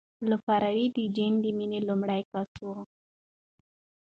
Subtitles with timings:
[0.29, 2.69] لفروی د جین د مینې لومړی کس و.